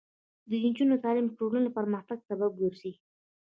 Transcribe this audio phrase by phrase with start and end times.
[0.49, 2.91] د نجونو تعلیم د ټولنې پرمختګ سبب ګرځي.